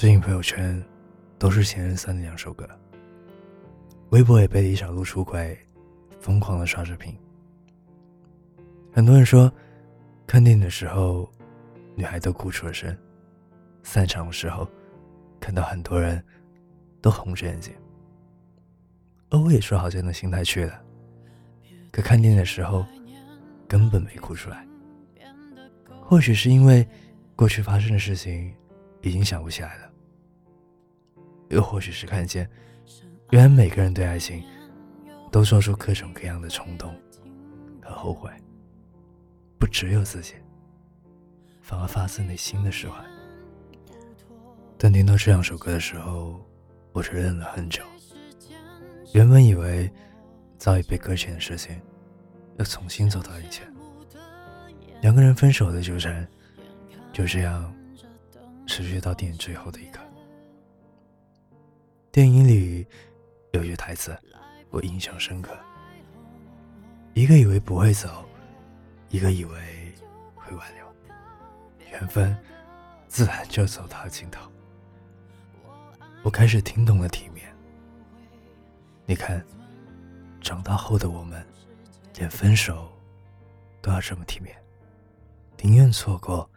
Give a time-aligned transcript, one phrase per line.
[0.00, 0.82] 最近朋友圈
[1.38, 2.66] 都是《前任三》的两首歌，
[4.08, 5.54] 微博也被李小璐出轨，
[6.18, 7.14] 疯狂的刷视频。
[8.94, 9.52] 很多人说，
[10.26, 11.30] 看电影的时候，
[11.94, 12.94] 女孩都哭出了声；
[13.82, 14.66] 散场的时候，
[15.38, 16.24] 看到很多人
[17.02, 17.70] 都红着眼睛。
[19.28, 20.82] 而我也说好这样的心态去了，
[21.92, 22.86] 可看电影的时候，
[23.68, 24.66] 根本没哭出来。
[26.00, 26.88] 或许是因为
[27.36, 28.50] 过去发生的事情
[29.02, 29.89] 已经想不起来了，
[31.50, 32.48] 又或许是看见
[33.30, 34.42] 原来每个人对爱情
[35.30, 36.92] 都做出各种各样的冲动
[37.82, 38.30] 和后悔，
[39.58, 40.34] 不只有自己，
[41.60, 42.96] 反而发自内心的释怀。
[44.76, 46.40] 但听到这两首歌的时候，
[46.92, 47.82] 我只愣了很久。
[49.12, 49.90] 原本以为
[50.56, 51.80] 早已被搁浅的事情，
[52.58, 53.72] 又重新走到眼前。
[55.02, 56.26] 两个人分手的纠缠，
[57.12, 57.72] 就这样
[58.66, 60.00] 持续到电影最后的一刻。
[62.12, 62.84] 电影里
[63.52, 64.18] 有句台词，
[64.70, 65.56] 我印象深刻：
[67.14, 68.28] 一个以为不会走，
[69.10, 69.94] 一个以为
[70.34, 70.84] 会挽留，
[71.92, 72.36] 缘分
[73.06, 74.50] 自然就走到尽头。
[76.24, 77.46] 我开始听懂了体面。
[79.06, 79.40] 你看，
[80.40, 81.46] 长大后的我们，
[82.16, 82.90] 连分手
[83.80, 84.56] 都要这么体面。
[85.58, 86.50] 宁愿错过，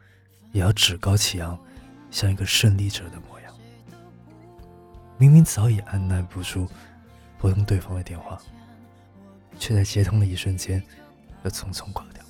[0.51, 1.55] 也要趾高气扬，
[2.09, 3.32] 像一个胜利者的模样。
[5.17, 6.67] 明明早已按耐不住
[7.37, 8.37] 拨通对方的电话，
[9.57, 10.81] 却在接通的一瞬间
[11.43, 12.23] 又匆匆挂掉。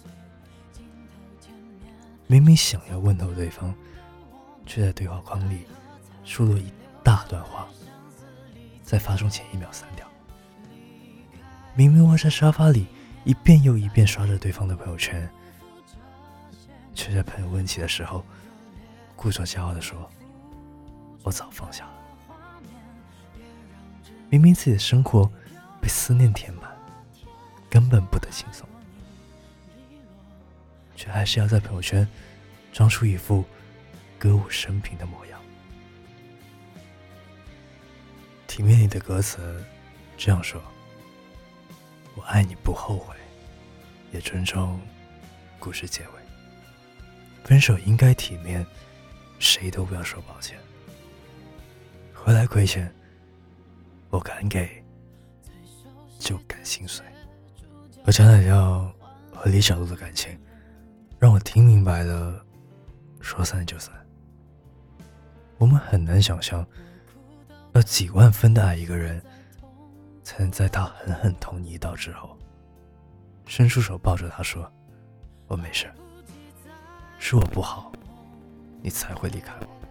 [2.27, 3.73] 明明想要问候对方，
[4.65, 5.65] 却在对话框里
[6.23, 6.71] 输入一
[7.03, 7.67] 大段话，
[8.83, 10.07] 在发送前一秒删掉。
[11.75, 12.87] 明明窝在沙发里
[13.23, 15.29] 一遍又一遍刷着对方的朋友圈。
[16.95, 18.23] 却在朋友问起的时候，
[19.15, 20.09] 故作骄傲地说
[21.23, 21.92] ：“我早放下了。”
[24.33, 25.31] 明明自己的生活
[25.79, 26.75] 被思念填满，
[27.69, 28.67] 根本不得轻松，
[30.95, 32.07] 却还是要在朋友圈
[32.71, 33.45] 装出一副
[34.17, 35.39] 歌舞升平的模样。
[38.47, 39.63] 体面里的歌词
[40.17, 40.59] 这样说
[42.17, 43.15] ：“我爱你不后悔，
[44.11, 44.81] 也尊重
[45.59, 46.09] 故事结尾。”
[47.45, 48.65] 分手应该体面，
[49.37, 50.57] 谁都不要说抱歉。
[52.15, 52.91] 回来亏欠，
[54.13, 54.69] 我敢给，
[56.19, 57.03] 就敢心碎。
[58.05, 58.93] 而贾乃亮
[59.33, 60.39] 和李小璐的感情，
[61.17, 62.45] 让我听明白了，
[63.19, 63.91] 说散就散。
[65.57, 66.63] 我们很难想象，
[67.71, 69.19] 要几万分的爱一个人，
[70.21, 72.37] 才能在他狠狠捅你一刀之后，
[73.47, 74.71] 伸出手抱着他说
[75.49, 75.91] ：“我没事。”
[77.17, 77.91] 是我不好，
[78.79, 79.82] 你才会离开我。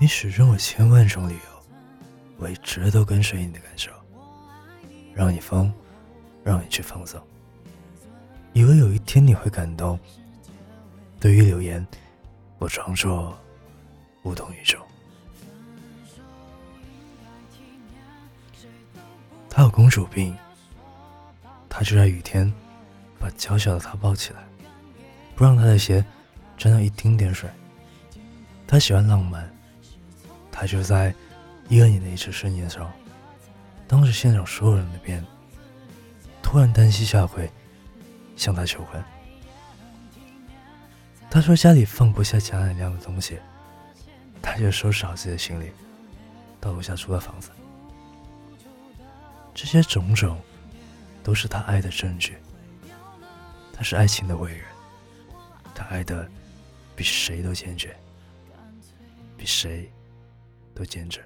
[0.00, 1.40] 你始终有千万种理由，
[2.36, 3.90] 我一直都跟随你的感受，
[5.12, 5.72] 让你疯，
[6.44, 7.20] 让你去放纵，
[8.52, 9.98] 以为有一天你会感动。
[11.18, 11.84] 对于留言，
[12.58, 13.36] 我装作
[14.22, 14.80] 无动于衷。
[19.50, 20.36] 她有公主病，
[21.68, 22.52] 她就在雨天。
[23.20, 24.44] 把娇小的她抱起来，
[25.34, 26.04] 不让她的鞋
[26.56, 27.50] 沾到一丁点水。
[28.64, 29.52] 他喜欢浪漫，
[30.60, 31.14] 他就在
[31.68, 32.92] 一二年的一次生日上，
[33.86, 35.24] 当着现场所有人的面，
[36.42, 37.48] 突然单膝下跪，
[38.36, 39.00] 向他求婚。
[41.30, 43.38] 他说家里放不下贾乃亮的东西，
[44.42, 45.70] 他就收拾好自己的行李，
[46.60, 47.50] 到楼下租了房子。
[49.54, 50.40] 这些种种，
[51.22, 52.36] 都是他爱的证据。
[53.72, 54.64] 他是爱情的伟人，
[55.72, 56.28] 他爱的
[56.96, 57.96] 比谁都坚决，
[59.36, 59.88] 比谁
[60.78, 61.20] 都坚贞。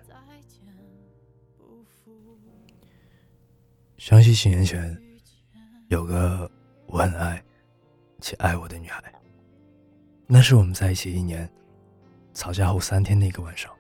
[3.99, 5.01] 想起几年前，
[5.89, 6.51] 有个
[6.87, 7.45] 我很爱
[8.21, 9.01] 且爱我的女孩，
[10.27, 11.49] 那是我们在一起一年，
[12.33, 13.71] 吵架后三天的一个晚上，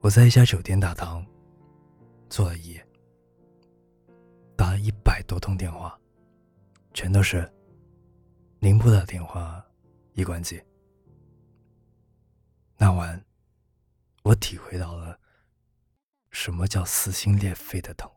[0.00, 1.26] 我在一家酒店大堂
[2.28, 2.86] 坐了一夜，
[4.56, 5.98] 打了一百多通电话。
[6.92, 7.48] 全都是
[8.58, 9.64] 您拨打电话
[10.14, 10.60] 已关机。
[12.76, 13.24] 那晚，
[14.22, 15.18] 我体会到了
[16.30, 18.10] 什么叫撕心裂肺的痛。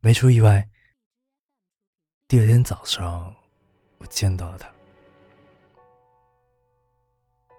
[0.00, 0.68] 没出意外，
[2.26, 3.34] 第二天早上
[3.98, 4.68] 我见到了他，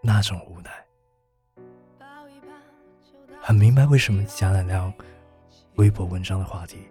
[0.02, 0.86] 那种无奈，
[3.42, 4.94] 很明白为什么贾乃亮
[5.76, 6.88] 微博文章的话题。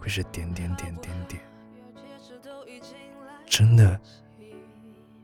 [0.00, 1.42] 会是点点点点点，
[3.46, 3.98] 真的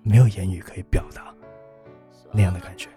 [0.03, 1.35] 没有言语可以表达
[2.32, 2.88] 那样的感觉。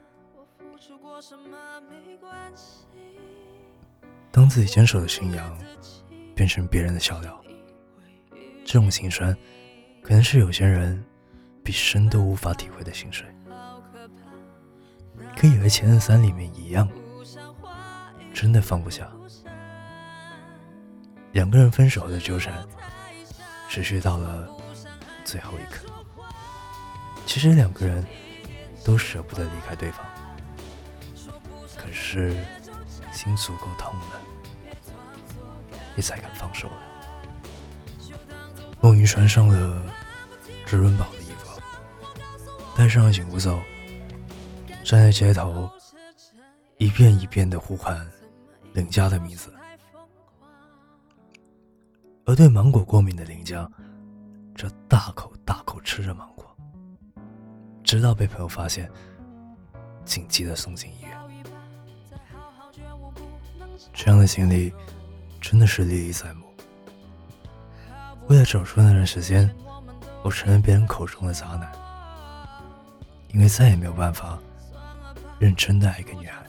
[4.32, 5.58] 当自己坚守的信仰
[6.36, 7.40] 变成别人的笑料，
[8.66, 9.36] 这种心酸，
[10.02, 11.04] 可能是有些人
[11.64, 13.28] 比生都无法体会的心水。
[15.38, 16.90] 可以和《前任三》里面一样，
[18.34, 19.08] 真的放不下。
[21.32, 22.66] 两个人分手后的纠缠，
[23.70, 24.48] 持续到了
[25.24, 25.88] 最后一刻。
[27.26, 28.06] 其实两个人
[28.84, 30.00] 都舍不得离开对方，
[31.78, 32.36] 可是
[33.12, 34.22] 心足够痛了，
[35.96, 36.78] 你才敢放手了。
[38.82, 39.82] 梦云穿上了
[40.66, 41.62] 至尊宝的衣服，
[42.76, 43.58] 戴上了紧箍咒，
[44.84, 45.70] 站在街头，
[46.78, 48.06] 一遍一遍的呼唤
[48.74, 49.54] 林家的名字。
[52.26, 53.70] 而对芒果过敏的林家，
[54.56, 56.43] 则大口大口吃着芒果，
[57.94, 58.90] 直到被朋友发现，
[60.04, 61.12] 紧急的送进医院。
[63.94, 64.74] 这样的经历，
[65.40, 66.44] 真的是历历在目。
[68.30, 69.48] 为了找出那段时间，
[70.24, 71.72] 我成了别人口中的渣男，
[73.28, 74.40] 因为再也没有办法
[75.38, 76.44] 认真的爱一个女孩，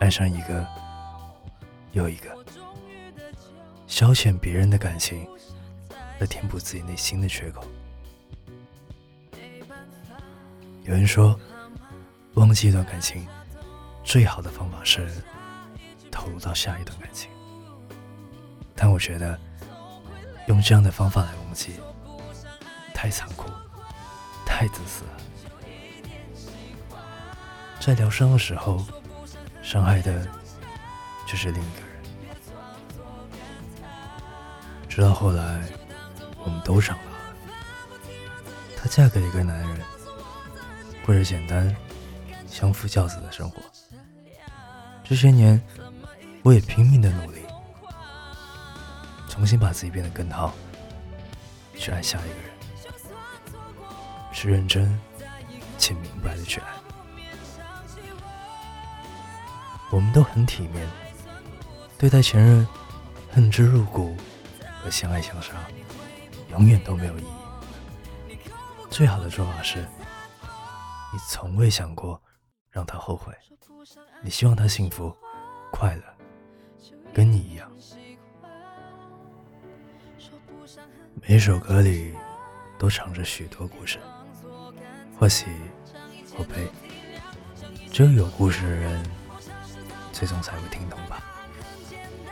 [0.00, 0.66] 爱上一个
[1.92, 2.36] 又一个。
[3.86, 5.24] 消遣别人的感情，
[6.18, 7.62] 来填补自己内心的缺口。
[10.90, 11.38] 有人说，
[12.34, 13.24] 忘记一段感情，
[14.02, 15.08] 最好的方法是
[16.10, 17.30] 投入到下一段感情。
[18.74, 19.38] 但我觉得，
[20.48, 21.74] 用这样的方法来忘记，
[22.92, 23.48] 太残酷，
[24.44, 25.10] 太自私了。
[27.78, 28.84] 在疗伤的时候，
[29.62, 30.26] 伤害的
[31.24, 32.02] 就是另一个人。
[34.88, 35.62] 直到后来，
[36.44, 37.44] 我们都长大了。
[38.76, 39.80] 她嫁给了一个男人，
[41.04, 41.74] 过着简单、
[42.46, 43.62] 相夫教子的生活。
[45.04, 45.60] 这些年，
[46.42, 47.40] 我也拼命的努力，
[49.28, 50.54] 重新把自己变得更好，
[51.76, 52.44] 去爱下一个人，
[54.32, 54.98] 是认真
[55.78, 56.66] 且明白的去爱。
[59.90, 60.86] 我们都很体面，
[61.98, 62.66] 对待前任
[63.30, 64.16] 恨之入骨。
[64.82, 65.52] 和相爱相杀，
[66.52, 68.38] 永远都没有意义。
[68.88, 69.86] 最好的做法是，
[71.12, 72.20] 你从未想过
[72.70, 73.34] 让他后悔，
[74.22, 75.14] 你希望他幸福、
[75.72, 76.02] 快乐，
[77.12, 77.70] 跟你一样。
[81.26, 82.14] 每首歌里
[82.78, 83.98] 都藏着许多故事，
[85.18, 85.46] 或喜
[86.36, 86.68] 或悲，
[87.92, 89.04] 只有有故事的人，
[90.12, 91.22] 最终才会听懂吧。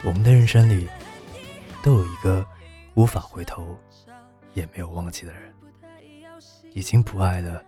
[0.05, 0.89] 我们的人生里。
[1.81, 2.45] 都有一个
[2.95, 3.79] 无法回头，
[4.53, 5.55] 也没有忘记的人，
[6.75, 7.65] 已经不爱了，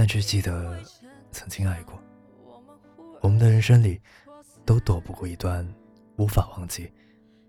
[0.00, 0.82] 但却记得
[1.30, 2.02] 曾经爱过。
[3.20, 4.00] 我们的人生里，
[4.64, 5.62] 都躲不过一段
[6.16, 6.90] 无法忘记，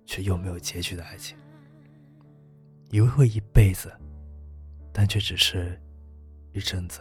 [0.06, 1.38] 却又没有结局的爱情。
[2.90, 3.90] 以为会一辈子，
[4.92, 5.82] 但却只是
[6.52, 7.00] 一阵子。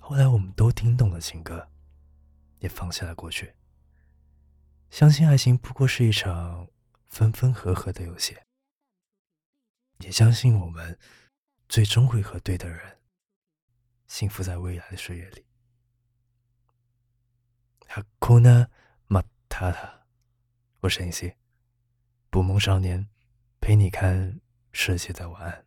[0.00, 1.64] 后来，我们都听懂了情歌，
[2.58, 3.54] 也放下了过去。
[4.90, 6.66] 相信爱情不过是一场
[7.06, 8.36] 分分合合的游戏，
[10.00, 10.98] 也相信我们
[11.68, 12.98] 最终会和对的人
[14.12, 15.42] 幸福在未来的岁月里。
[17.86, 18.68] 哈库纳
[19.06, 20.04] 马塔塔，
[20.80, 21.32] 我是尹希，
[22.28, 23.08] 捕梦少年，
[23.58, 24.38] 陪你看
[24.70, 25.64] 世界的晚安。